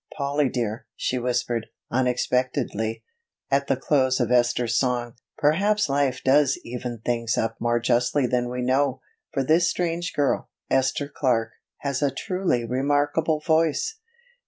[0.17, 3.03] "Polly dear," she whispered unexpectedly
[3.51, 8.49] at the close of Esther's song, "perhaps life does even things up more justly than
[8.49, 8.99] we know,
[9.31, 11.51] for this strange girl, Esther Clark,
[11.81, 13.99] has a truly remarkable voice."